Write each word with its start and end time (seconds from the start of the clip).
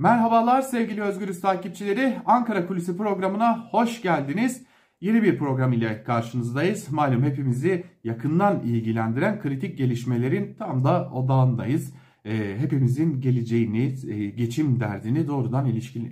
Merhabalar 0.00 0.62
sevgili 0.62 1.02
Özgürüz 1.02 1.40
takipçileri. 1.40 2.18
Ankara 2.26 2.66
Kulisi 2.66 2.96
programına 2.96 3.68
hoş 3.70 4.02
geldiniz. 4.02 4.66
Yeni 5.00 5.22
bir 5.22 5.38
program 5.38 5.72
ile 5.72 6.02
karşınızdayız. 6.02 6.92
Malum 6.92 7.22
hepimizi 7.22 7.84
yakından 8.04 8.60
ilgilendiren 8.60 9.40
kritik 9.40 9.78
gelişmelerin 9.78 10.54
tam 10.54 10.84
da 10.84 11.10
odağındayız. 11.10 11.94
E, 12.24 12.58
hepimizin 12.58 13.20
geleceğini, 13.20 13.94
e, 14.08 14.30
geçim 14.30 14.80
derdini 14.80 15.28
doğrudan 15.28 15.66
ilişkin, 15.66 16.04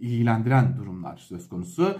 ilgilendiren 0.00 0.76
durumlar 0.76 1.16
söz 1.16 1.48
konusu. 1.48 1.98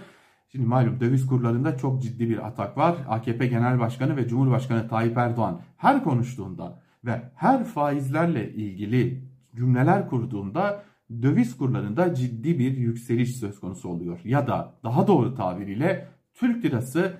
Şimdi 0.51 0.65
malum 0.65 0.99
döviz 0.99 1.27
kurlarında 1.27 1.77
çok 1.77 2.01
ciddi 2.01 2.29
bir 2.29 2.47
atak 2.47 2.77
var. 2.77 2.95
AKP 3.09 3.47
Genel 3.47 3.79
Başkanı 3.79 4.17
ve 4.17 4.27
Cumhurbaşkanı 4.27 4.87
Tayyip 4.87 5.17
Erdoğan 5.17 5.61
her 5.77 6.03
konuştuğunda 6.03 6.81
ve 7.05 7.21
her 7.35 7.63
faizlerle 7.63 8.53
ilgili 8.53 9.23
cümleler 9.55 10.09
kurduğunda 10.09 10.83
döviz 11.21 11.57
kurlarında 11.57 12.13
ciddi 12.13 12.59
bir 12.59 12.77
yükseliş 12.77 13.35
söz 13.35 13.59
konusu 13.59 13.89
oluyor. 13.89 14.19
Ya 14.23 14.47
da 14.47 14.73
daha 14.83 15.07
doğru 15.07 15.35
tabiriyle 15.35 16.07
Türk 16.33 16.65
lirası 16.65 17.13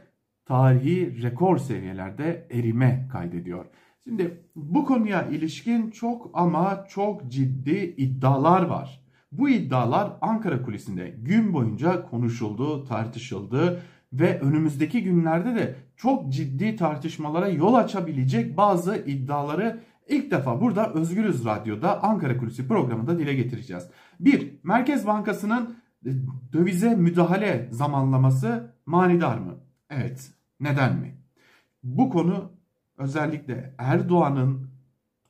tarihi 0.45 1.23
rekor 1.23 1.57
seviyelerde 1.57 2.47
erime 2.51 3.07
kaydediyor. 3.11 3.65
Şimdi 4.03 4.43
bu 4.55 4.85
konuya 4.85 5.27
ilişkin 5.27 5.91
çok 5.91 6.29
ama 6.33 6.85
çok 6.89 7.31
ciddi 7.31 7.95
iddialar 7.97 8.61
var. 8.61 9.01
Bu 9.31 9.49
iddialar 9.49 10.13
Ankara 10.21 10.61
kulisinde 10.61 11.15
gün 11.21 11.53
boyunca 11.53 12.09
konuşuldu, 12.09 12.85
tartışıldı 12.85 13.81
ve 14.13 14.39
önümüzdeki 14.39 15.03
günlerde 15.03 15.55
de 15.55 15.75
çok 15.97 16.33
ciddi 16.33 16.75
tartışmalara 16.75 17.47
yol 17.47 17.73
açabilecek 17.73 18.57
bazı 18.57 18.95
iddiaları 18.95 19.79
ilk 20.07 20.31
defa 20.31 20.61
burada 20.61 20.93
Özgürüz 20.93 21.45
Radyo'da 21.45 22.03
Ankara 22.03 22.37
Kulisi 22.37 22.67
programında 22.67 23.19
dile 23.19 23.33
getireceğiz. 23.33 23.89
Bir, 24.19 24.59
Merkez 24.63 25.07
Bankası'nın 25.07 25.75
e, 26.05 26.09
dövize 26.53 26.95
müdahale 26.95 27.69
zamanlaması 27.71 28.73
manidar 28.85 29.37
mı? 29.37 29.53
Evet. 29.89 30.31
Neden 30.59 30.95
mi? 30.95 31.15
Bu 31.83 32.09
konu 32.09 32.51
özellikle 32.97 33.75
Erdoğan'ın 33.77 34.69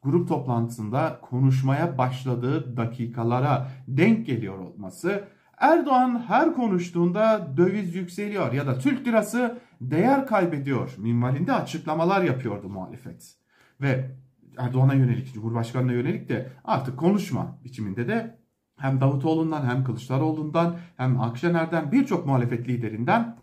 grup 0.03 0.27
toplantısında 0.27 1.19
konuşmaya 1.21 1.97
başladığı 1.97 2.77
dakikalara 2.77 3.67
denk 3.88 4.25
geliyor 4.25 4.59
olması 4.59 5.23
Erdoğan 5.58 6.23
her 6.27 6.53
konuştuğunda 6.53 7.47
döviz 7.58 7.95
yükseliyor 7.95 8.53
ya 8.53 8.67
da 8.67 8.77
Türk 8.80 9.08
lirası 9.08 9.59
değer 9.81 10.27
kaybediyor 10.27 10.95
minvalinde 10.97 11.53
açıklamalar 11.53 12.23
yapıyordu 12.23 12.69
muhalefet. 12.69 13.36
Ve 13.81 14.11
Erdoğan'a 14.58 14.94
yönelik, 14.94 15.34
Cumhurbaşkanı'na 15.34 15.92
yönelik 15.92 16.30
de 16.30 16.52
artık 16.64 17.00
konuşma 17.00 17.58
biçiminde 17.64 18.08
de 18.08 18.38
hem 18.78 19.02
Davutoğlu'ndan 19.02 19.66
hem 19.66 19.84
Kılıçdaroğlu'ndan 19.84 20.75
hem 20.98 21.22
Akşener'den 21.22 21.92
birçok 21.92 22.25
muhalefet 22.25 22.67
liderinden 22.67 23.38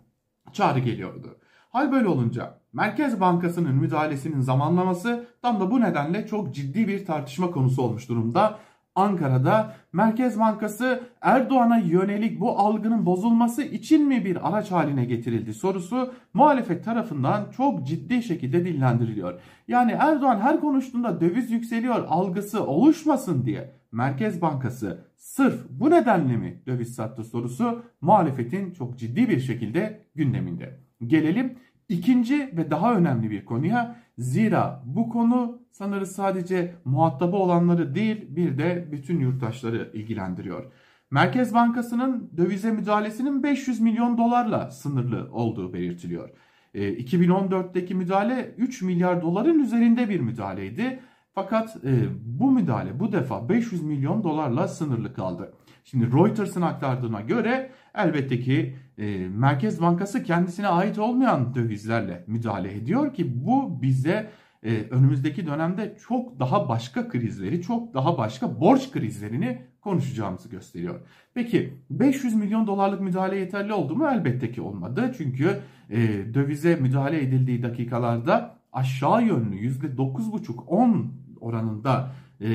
çağrı 0.52 0.78
geliyordu. 0.78 1.36
Hal 1.70 1.92
böyle 1.92 2.08
olunca 2.08 2.58
Merkez 2.72 3.20
Bankası'nın 3.20 3.74
müdahalesinin 3.74 4.40
zamanlaması 4.40 5.26
tam 5.42 5.60
da 5.60 5.70
bu 5.70 5.80
nedenle 5.80 6.26
çok 6.26 6.54
ciddi 6.54 6.88
bir 6.88 7.06
tartışma 7.06 7.50
konusu 7.50 7.82
olmuş 7.82 8.08
durumda. 8.08 8.58
Ankara'da 8.94 9.74
Merkez 9.92 10.38
Bankası 10.38 11.02
Erdoğan'a 11.20 11.76
yönelik 11.76 12.40
bu 12.40 12.58
algının 12.58 13.06
bozulması 13.06 13.62
için 13.62 14.08
mi 14.08 14.24
bir 14.24 14.48
araç 14.48 14.70
haline 14.70 15.04
getirildi 15.04 15.54
sorusu 15.54 16.14
muhalefet 16.34 16.84
tarafından 16.84 17.50
çok 17.56 17.86
ciddi 17.86 18.22
şekilde 18.22 18.64
dillendiriliyor. 18.64 19.40
Yani 19.68 19.92
Erdoğan 19.92 20.40
her 20.40 20.60
konuştuğunda 20.60 21.20
döviz 21.20 21.50
yükseliyor 21.50 22.04
algısı 22.08 22.66
oluşmasın 22.66 23.44
diye 23.44 23.72
Merkez 23.92 24.42
Bankası 24.42 25.04
sırf 25.16 25.60
bu 25.70 25.90
nedenle 25.90 26.36
mi 26.36 26.62
döviz 26.66 26.94
sattı 26.94 27.24
sorusu 27.24 27.82
muhalefetin 28.00 28.70
çok 28.70 28.98
ciddi 28.98 29.28
bir 29.28 29.40
şekilde 29.40 30.04
gündeminde. 30.14 30.80
Gelelim 31.06 31.58
ikinci 31.92 32.56
ve 32.56 32.70
daha 32.70 32.94
önemli 32.94 33.30
bir 33.30 33.44
konuya. 33.44 33.96
Zira 34.18 34.82
bu 34.86 35.08
konu 35.08 35.62
sanırız 35.70 36.12
sadece 36.12 36.74
muhatabı 36.84 37.36
olanları 37.36 37.94
değil 37.94 38.36
bir 38.36 38.58
de 38.58 38.88
bütün 38.92 39.20
yurttaşları 39.20 39.90
ilgilendiriyor. 39.94 40.72
Merkez 41.10 41.54
Bankası'nın 41.54 42.30
dövize 42.36 42.70
müdahalesinin 42.70 43.42
500 43.42 43.80
milyon 43.80 44.18
dolarla 44.18 44.70
sınırlı 44.70 45.28
olduğu 45.32 45.72
belirtiliyor. 45.72 46.30
E, 46.74 46.94
2014'teki 46.94 47.94
müdahale 47.94 48.54
3 48.58 48.82
milyar 48.82 49.22
doların 49.22 49.58
üzerinde 49.58 50.08
bir 50.08 50.20
müdahaleydi. 50.20 51.00
Fakat 51.34 51.76
e, 51.84 52.04
bu 52.24 52.50
müdahale 52.50 53.00
bu 53.00 53.12
defa 53.12 53.48
500 53.48 53.82
milyon 53.82 54.22
dolarla 54.22 54.68
sınırlı 54.68 55.14
kaldı. 55.14 55.52
Şimdi 55.84 56.12
Reuters'ın 56.12 56.62
aktardığına 56.62 57.20
göre 57.20 57.70
elbette 57.94 58.40
ki 58.40 58.76
e, 58.98 59.28
Merkez 59.28 59.80
Bankası 59.80 60.22
kendisine 60.22 60.68
ait 60.68 60.98
olmayan 60.98 61.54
dövizlerle 61.54 62.24
müdahale 62.26 62.74
ediyor 62.74 63.14
ki 63.14 63.44
bu 63.46 63.82
bize 63.82 64.30
e, 64.62 64.82
önümüzdeki 64.90 65.46
dönemde 65.46 65.96
çok 66.08 66.40
daha 66.40 66.68
başka 66.68 67.08
krizleri, 67.08 67.62
çok 67.62 67.94
daha 67.94 68.18
başka 68.18 68.60
borç 68.60 68.90
krizlerini 68.90 69.62
konuşacağımızı 69.80 70.48
gösteriyor. 70.48 71.00
Peki 71.34 71.74
500 71.90 72.34
milyon 72.34 72.66
dolarlık 72.66 73.00
müdahale 73.00 73.36
yeterli 73.36 73.72
oldu 73.72 73.96
mu? 73.96 74.08
Elbette 74.12 74.52
ki 74.52 74.62
olmadı. 74.62 75.14
Çünkü 75.18 75.60
e, 75.90 75.98
dövize 76.34 76.76
müdahale 76.76 77.22
edildiği 77.22 77.62
dakikalarda 77.62 78.58
aşağı 78.72 79.22
yönlü 79.22 79.56
%9,5-10 79.56 81.06
oranında 81.42 82.12
e, 82.40 82.48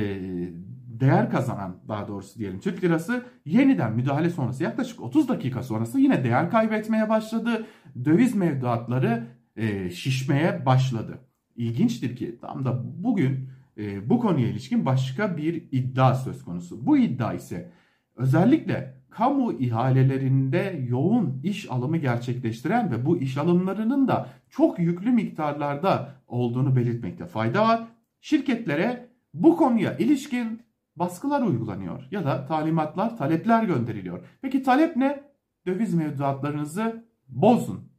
değer 1.00 1.32
kazanan 1.32 1.76
daha 1.88 2.08
doğrusu 2.08 2.40
diyelim 2.40 2.60
Türk 2.60 2.84
lirası 2.84 3.26
yeniden 3.46 3.96
müdahale 3.96 4.30
sonrası 4.30 4.64
yaklaşık 4.64 5.02
30 5.02 5.30
dakika 5.30 5.64
sonrası 5.64 6.00
yine 6.00 6.24
değer 6.24 6.52
kaybetmeye 6.52 7.10
başladı. 7.10 7.66
Döviz 8.06 8.36
mevduatları 8.36 9.28
e, 9.56 9.90
şişmeye 9.90 10.66
başladı. 10.66 11.20
İlginçtir 11.56 12.16
ki 12.16 12.38
tam 12.42 12.66
da 12.66 12.84
bugün 13.04 13.50
e, 13.78 14.10
bu 14.10 14.20
konuya 14.20 14.48
ilişkin 14.48 14.86
başka 14.86 15.38
bir 15.38 15.64
iddia 15.72 16.16
söz 16.16 16.44
konusu. 16.44 16.86
Bu 16.86 16.98
iddia 16.98 17.34
ise 17.34 17.72
özellikle 18.16 18.98
kamu 19.10 19.54
ihalelerinde 19.54 20.86
yoğun 20.90 21.42
iş 21.44 21.72
alımı 21.72 21.98
gerçekleştiren 21.98 22.92
ve 22.92 23.06
bu 23.06 23.18
iş 23.18 23.38
alımlarının 23.38 24.08
da 24.08 24.30
çok 24.50 24.80
yüklü 24.80 25.12
miktarlarda 25.12 26.16
olduğunu 26.28 26.76
belirtmekte 26.76 27.26
fayda 27.26 27.62
var. 27.62 27.88
Şirketlere 28.22 29.10
bu 29.34 29.58
konuya 29.58 29.98
ilişkin 29.98 30.62
baskılar 30.96 31.42
uygulanıyor 31.42 32.08
ya 32.12 32.26
da 32.26 32.46
talimatlar, 32.46 33.18
talepler 33.18 33.64
gönderiliyor. 33.64 34.26
Peki 34.42 34.64
talep 34.64 34.96
ne? 34.96 35.24
Döviz 35.66 35.94
mevduatlarınızı 35.94 37.06
bozun. 37.28 37.92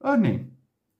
Örneğin 0.00 0.54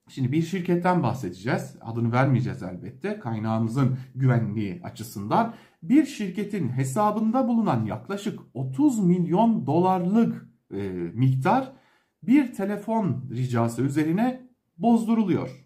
Şimdi 0.09 0.31
bir 0.31 0.41
şirketten 0.41 1.03
bahsedeceğiz. 1.03 1.75
Adını 1.81 2.11
vermeyeceğiz 2.11 2.63
elbette. 2.63 3.19
Kaynağımızın 3.19 3.97
güvenliği 4.15 4.81
açısından. 4.83 5.53
Bir 5.83 6.05
şirketin 6.05 6.69
hesabında 6.69 7.47
bulunan 7.47 7.85
yaklaşık 7.85 8.39
30 8.53 8.99
milyon 8.99 9.67
dolarlık 9.67 10.49
e, 10.71 10.89
miktar 11.13 11.71
bir 12.23 12.53
telefon 12.53 13.29
ricası 13.31 13.81
üzerine 13.81 14.49
bozduruluyor. 14.77 15.65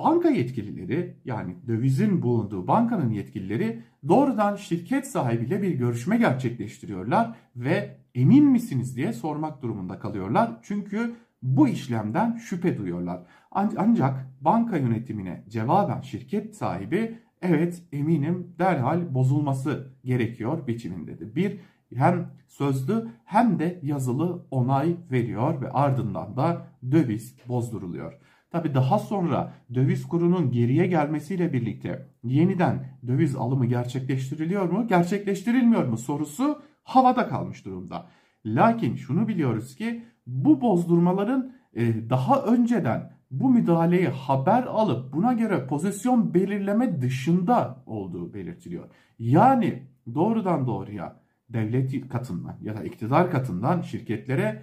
Banka 0.00 0.30
yetkilileri 0.30 1.16
yani 1.24 1.56
dövizin 1.66 2.22
bulunduğu 2.22 2.66
bankanın 2.66 3.10
yetkilileri 3.10 3.82
doğrudan 4.08 4.56
şirket 4.56 5.06
sahibiyle 5.06 5.62
bir 5.62 5.70
görüşme 5.70 6.16
gerçekleştiriyorlar 6.16 7.36
ve 7.56 7.98
emin 8.14 8.44
misiniz 8.44 8.96
diye 8.96 9.12
sormak 9.12 9.62
durumunda 9.62 9.98
kalıyorlar. 9.98 10.50
Çünkü 10.62 11.14
bu 11.42 11.68
işlemden 11.68 12.36
şüphe 12.36 12.78
duyuyorlar. 12.78 13.22
Ancak 13.50 14.28
banka 14.40 14.76
yönetimine 14.76 15.44
cevaben 15.48 16.00
şirket 16.00 16.56
sahibi 16.56 17.18
evet 17.42 17.82
eminim 17.92 18.54
derhal 18.58 19.14
bozulması 19.14 19.92
gerekiyor 20.04 20.66
biçimindedir. 20.66 21.34
Bir 21.34 21.60
hem 21.94 22.30
sözlü 22.46 23.08
hem 23.24 23.58
de 23.58 23.80
yazılı 23.82 24.46
onay 24.50 24.96
veriyor 25.10 25.60
ve 25.60 25.70
ardından 25.70 26.36
da 26.36 26.66
döviz 26.90 27.36
bozduruluyor. 27.48 28.27
Tabi 28.50 28.74
daha 28.74 28.98
sonra 28.98 29.52
döviz 29.74 30.08
kurunun 30.08 30.50
geriye 30.50 30.86
gelmesiyle 30.86 31.52
birlikte 31.52 32.08
yeniden 32.24 32.98
döviz 33.06 33.36
alımı 33.36 33.66
gerçekleştiriliyor 33.66 34.70
mu, 34.70 34.86
gerçekleştirilmiyor 34.86 35.84
mu 35.84 35.98
sorusu 35.98 36.62
havada 36.82 37.28
kalmış 37.28 37.64
durumda. 37.64 38.06
Lakin 38.46 38.96
şunu 38.96 39.28
biliyoruz 39.28 39.76
ki 39.76 40.04
bu 40.26 40.60
bozdurmaların 40.60 41.52
e, 41.74 42.10
daha 42.10 42.42
önceden 42.42 43.12
bu 43.30 43.50
müdahaleyi 43.50 44.08
haber 44.08 44.62
alıp 44.62 45.12
buna 45.12 45.32
göre 45.32 45.66
pozisyon 45.66 46.34
belirleme 46.34 47.00
dışında 47.00 47.82
olduğu 47.86 48.34
belirtiliyor. 48.34 48.84
Yani 49.18 49.82
doğrudan 50.14 50.66
doğruya 50.66 51.20
devlet 51.48 52.08
katından 52.08 52.56
ya 52.62 52.76
da 52.76 52.84
iktidar 52.84 53.30
katından 53.30 53.80
şirketlere 53.80 54.62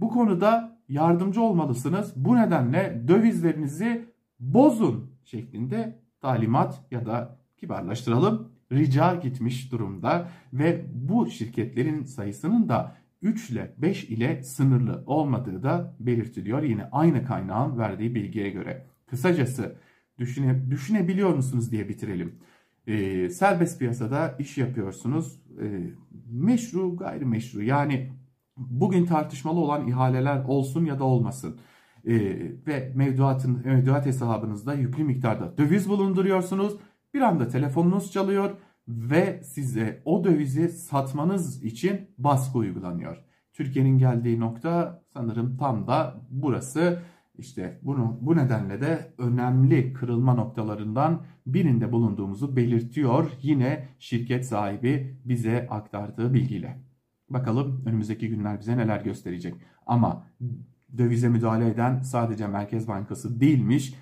bu 0.00 0.08
konuda 0.08 0.73
yardımcı 0.88 1.42
olmalısınız. 1.42 2.12
Bu 2.16 2.36
nedenle 2.36 3.02
dövizlerinizi 3.08 4.04
bozun 4.40 5.10
şeklinde 5.24 5.98
talimat 6.20 6.80
ya 6.90 7.06
da 7.06 7.38
kibarlaştıralım 7.56 8.48
rica 8.72 9.14
gitmiş 9.14 9.72
durumda 9.72 10.28
ve 10.52 10.84
bu 10.94 11.30
şirketlerin 11.30 12.02
sayısının 12.02 12.68
da 12.68 12.96
3 13.22 13.50
ile 13.50 13.74
5 13.78 14.04
ile 14.04 14.42
sınırlı 14.42 15.02
olmadığı 15.06 15.62
da 15.62 15.96
belirtiliyor. 16.00 16.62
Yine 16.62 16.84
aynı 16.92 17.24
kaynağın 17.24 17.78
verdiği 17.78 18.14
bilgiye 18.14 18.50
göre. 18.50 18.86
Kısacası 19.06 19.76
düşüne, 20.18 20.70
düşünebiliyor 20.70 21.34
musunuz 21.34 21.70
diye 21.72 21.88
bitirelim. 21.88 22.38
E, 22.86 23.28
serbest 23.30 23.78
piyasada 23.78 24.36
iş 24.38 24.58
yapıyorsunuz. 24.58 25.40
E, 25.62 25.90
meşru 26.30 26.96
gayrimeşru 26.96 27.62
yani 27.62 28.12
bugün 28.56 29.06
tartışmalı 29.06 29.60
olan 29.60 29.86
ihaleler 29.86 30.44
olsun 30.44 30.84
ya 30.84 30.98
da 30.98 31.04
olmasın. 31.04 31.60
E, 32.04 32.14
ve 32.66 32.92
mevduatın, 32.94 33.62
mevduat 33.64 34.06
hesabınızda 34.06 34.74
yüklü 34.74 35.04
miktarda 35.04 35.58
döviz 35.58 35.88
bulunduruyorsunuz. 35.88 36.76
Bir 37.14 37.20
anda 37.20 37.48
telefonunuz 37.48 38.12
çalıyor 38.12 38.50
ve 38.88 39.42
size 39.44 40.02
o 40.04 40.24
dövizi 40.24 40.68
satmanız 40.68 41.62
için 41.62 42.00
baskı 42.18 42.58
uygulanıyor. 42.58 43.24
Türkiye'nin 43.52 43.98
geldiği 43.98 44.40
nokta 44.40 45.02
sanırım 45.14 45.56
tam 45.56 45.86
da 45.86 46.20
burası. 46.30 47.02
İşte 47.38 47.80
bunu 47.82 48.18
bu 48.20 48.36
nedenle 48.36 48.80
de 48.80 49.14
önemli 49.18 49.92
kırılma 49.92 50.34
noktalarından 50.34 51.22
birinde 51.46 51.92
bulunduğumuzu 51.92 52.56
belirtiyor 52.56 53.30
yine 53.42 53.88
şirket 53.98 54.46
sahibi 54.46 55.20
bize 55.24 55.66
aktardığı 55.70 56.34
bilgiyle. 56.34 56.84
Bakalım 57.30 57.82
önümüzdeki 57.86 58.28
günler 58.28 58.60
bize 58.60 58.76
neler 58.76 59.00
gösterecek. 59.00 59.54
Ama 59.86 60.26
dövize 60.98 61.28
müdahale 61.28 61.68
eden 61.68 62.02
sadece 62.02 62.46
Merkez 62.46 62.88
Bankası 62.88 63.40
değilmiş. 63.40 63.94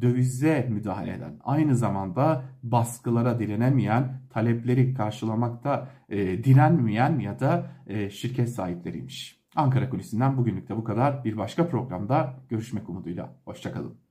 Dövize 0.00 0.68
müdahale 0.70 1.14
eden, 1.14 1.40
aynı 1.44 1.76
zamanda 1.76 2.44
baskılara 2.62 3.38
direnemeyen, 3.38 4.22
talepleri 4.30 4.94
karşılamakta 4.94 5.88
e, 6.08 6.44
direnmeyen 6.44 7.18
ya 7.18 7.40
da 7.40 7.70
e, 7.86 8.10
şirket 8.10 8.48
sahipleriymiş. 8.48 9.38
Ankara 9.56 9.90
Kulisi'nden 9.90 10.36
bugünlük 10.36 10.68
de 10.68 10.76
bu 10.76 10.84
kadar. 10.84 11.24
Bir 11.24 11.36
başka 11.36 11.68
programda 11.68 12.34
görüşmek 12.48 12.88
umuduyla. 12.88 13.34
Hoşçakalın. 13.44 14.07